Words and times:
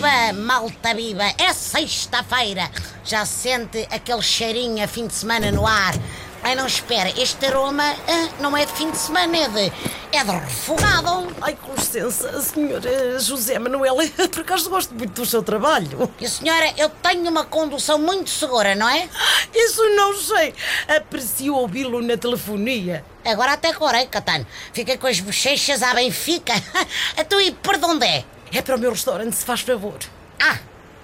Ora, 0.00 0.32
malta 0.32 0.94
viva, 0.94 1.24
é 1.38 1.52
sexta-feira. 1.52 2.70
Já 3.04 3.26
sente 3.26 3.86
aquele 3.90 4.22
cheirinho 4.22 4.82
a 4.82 4.88
fim 4.88 5.06
de 5.06 5.12
semana 5.12 5.52
no 5.52 5.66
ar. 5.66 5.94
Ai, 6.42 6.54
não 6.54 6.66
espera, 6.66 7.10
este 7.20 7.46
aroma 7.46 7.84
ah, 7.84 8.28
não 8.40 8.56
é 8.56 8.64
de 8.64 8.72
fim 8.72 8.90
de 8.90 8.96
semana, 8.96 9.36
é 9.36 9.48
de, 9.48 9.72
é 10.12 10.24
de 10.24 10.30
refogado. 10.30 11.34
Ai, 11.40 11.56
com 11.60 11.74
licença, 11.74 12.40
senhora 12.40 13.18
José 13.20 13.58
Manuel, 13.58 13.96
por 14.32 14.40
acaso 14.40 14.70
gosto 14.70 14.94
muito 14.94 15.12
do 15.12 15.26
seu 15.26 15.42
trabalho. 15.42 16.10
E 16.20 16.28
senhora, 16.28 16.72
eu 16.78 16.88
tenho 16.88 17.28
uma 17.30 17.44
condução 17.44 17.98
muito 17.98 18.30
segura, 18.30 18.74
não 18.74 18.88
é? 18.88 19.08
Isso 19.54 19.82
não 19.94 20.16
sei. 20.16 20.54
Aprecio 20.88 21.54
ouvi-lo 21.54 22.00
na 22.00 22.16
telefonia. 22.16 23.04
Agora 23.24 23.52
até 23.52 23.72
corei, 23.72 24.06
Catano. 24.06 24.46
Fiquei 24.72 24.96
com 24.96 25.06
as 25.06 25.20
bochechas 25.20 25.82
à 25.82 25.94
Benfica. 25.94 26.54
Então 27.16 27.40
e 27.40 27.52
por 27.52 27.76
de 27.76 27.84
onde 27.84 28.06
é? 28.06 28.24
É 28.54 28.60
para 28.60 28.76
o 28.76 28.78
meu 28.78 28.90
restaurante, 28.90 29.34
se 29.34 29.46
faz 29.46 29.62
favor. 29.62 29.98
Ah, 30.38 30.58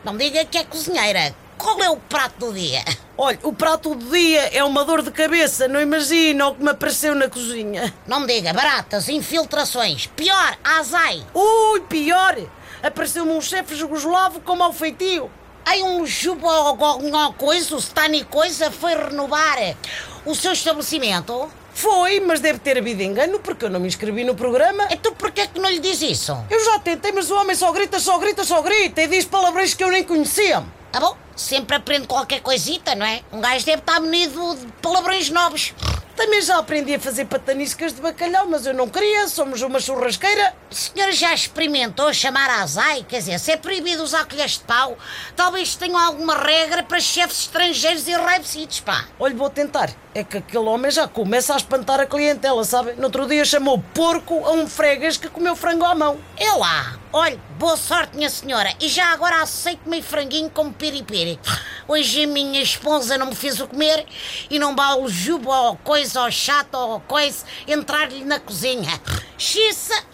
não 0.04 0.16
diga 0.16 0.44
que 0.44 0.58
é 0.58 0.64
cozinheira. 0.64 1.34
Qual 1.56 1.80
é 1.82 1.88
o 1.88 1.96
prato 1.96 2.46
do 2.46 2.52
dia? 2.52 2.84
Olha, 3.16 3.38
o 3.42 3.52
prato 3.54 3.94
do 3.94 4.10
dia 4.10 4.54
é 4.54 4.62
uma 4.62 4.84
dor 4.84 5.02
de 5.02 5.10
cabeça, 5.10 5.66
não 5.66 5.80
imagina 5.80 6.46
o 6.46 6.54
que 6.54 6.62
me 6.62 6.70
apareceu 6.70 7.14
na 7.14 7.28
cozinha. 7.28 7.92
Não 8.06 8.20
me 8.20 8.26
diga, 8.26 8.52
baratas, 8.52 9.08
infiltrações. 9.08 10.06
Pior, 10.08 10.58
azai. 10.62 11.26
Ui, 11.34 11.80
pior! 11.88 12.36
Apareceu-me 12.82 13.32
um 13.32 13.40
chefe 13.40 13.74
jugoslavo 13.74 14.40
com 14.40 14.54
mau 14.54 14.72
feitio. 14.72 15.30
Aí 15.68 15.82
um 15.82 16.06
jubo 16.06 16.48
coisa, 17.36 17.76
o 17.76 17.78
Stani 17.78 18.24
coisa, 18.24 18.70
foi 18.70 18.94
renovar 18.94 19.58
o 20.24 20.34
seu 20.34 20.52
estabelecimento. 20.52 21.50
Foi, 21.74 22.20
mas 22.20 22.40
deve 22.40 22.58
ter 22.58 22.78
havido 22.78 23.02
engano 23.02 23.38
porque 23.38 23.66
eu 23.66 23.70
não 23.70 23.78
me 23.78 23.86
inscrevi 23.86 24.24
no 24.24 24.34
programa. 24.34 24.88
Então 24.90 25.12
porquê 25.12 25.46
que 25.46 25.60
não 25.60 25.68
lhe 25.68 25.78
diz 25.78 26.00
isso? 26.00 26.34
Eu 26.48 26.64
já 26.64 26.78
tentei, 26.78 27.12
mas 27.12 27.30
o 27.30 27.36
homem 27.36 27.54
só 27.54 27.70
grita, 27.70 28.00
só 28.00 28.16
grita, 28.16 28.44
só 28.44 28.62
grita 28.62 29.02
e 29.02 29.08
diz 29.08 29.26
palavrões 29.26 29.74
que 29.74 29.84
eu 29.84 29.90
nem 29.90 30.02
conhecia. 30.02 30.64
Ah 30.90 31.00
bom, 31.00 31.14
sempre 31.36 31.76
aprende 31.76 32.06
qualquer 32.06 32.40
coisita, 32.40 32.94
não 32.94 33.04
é? 33.04 33.20
Um 33.30 33.38
gajo 33.38 33.66
deve 33.66 33.80
estar 33.80 34.00
munido 34.00 34.56
de 34.56 34.66
palavrões 34.80 35.28
novos. 35.28 35.74
Também 36.18 36.42
já 36.42 36.58
aprendi 36.58 36.96
a 36.96 36.98
fazer 36.98 37.26
pataniscas 37.26 37.92
de 37.92 38.02
bacalhau, 38.02 38.44
mas 38.48 38.66
eu 38.66 38.74
não 38.74 38.88
queria, 38.88 39.28
somos 39.28 39.62
uma 39.62 39.78
churrasqueira. 39.78 40.52
A 40.68 40.74
senhora 40.74 41.12
já 41.12 41.32
experimentou 41.32 42.12
chamar 42.12 42.50
a 42.50 42.62
azai? 42.62 43.06
Quer 43.08 43.18
dizer, 43.18 43.38
se 43.38 43.52
é 43.52 43.56
proibido 43.56 44.02
usar 44.02 44.24
colheres 44.24 44.54
de 44.54 44.64
pau, 44.64 44.98
talvez 45.36 45.76
tenham 45.76 45.96
alguma 45.96 46.34
regra 46.34 46.82
para 46.82 46.98
chefes 46.98 47.42
estrangeiros 47.42 48.08
e 48.08 48.10
enraivecidos, 48.10 48.80
pá. 48.80 49.04
Olha, 49.16 49.36
vou 49.36 49.48
tentar. 49.48 49.92
É 50.12 50.24
que 50.24 50.38
aquele 50.38 50.64
homem 50.64 50.90
já 50.90 51.06
começa 51.06 51.54
a 51.54 51.56
espantar 51.56 52.00
a 52.00 52.06
clientela, 52.06 52.64
sabe? 52.64 52.94
No 52.94 53.04
outro 53.04 53.24
dia 53.28 53.44
chamou 53.44 53.78
porco 53.94 54.44
a 54.44 54.50
um 54.50 54.66
freguês 54.66 55.16
que 55.16 55.28
comeu 55.28 55.54
frango 55.54 55.84
à 55.84 55.94
mão. 55.94 56.18
É 56.36 56.50
lá. 56.50 56.98
Olha, 57.12 57.38
boa 57.60 57.76
sorte, 57.76 58.16
minha 58.16 58.28
senhora. 58.28 58.74
E 58.80 58.88
já 58.88 59.12
agora 59.12 59.40
aceito 59.40 59.88
meio 59.88 60.02
franguinho 60.02 60.50
como 60.50 60.72
piripiri. 60.72 61.38
Hoje 61.88 62.24
a 62.24 62.26
minha 62.26 62.60
esposa 62.60 63.16
não 63.16 63.28
me 63.28 63.34
fez 63.34 63.58
o 63.60 63.66
comer 63.66 64.04
e 64.50 64.58
não 64.58 64.76
vá 64.76 64.94
o 64.96 65.08
jubo 65.08 65.50
ou 65.50 65.74
coisa 65.76 66.22
ou 66.22 66.30
chato 66.30 66.74
ou 66.74 67.00
coisa 67.00 67.46
entrar-lhe 67.66 68.26
na 68.26 68.38
cozinha. 68.38 69.00
Xissa! 69.38 70.04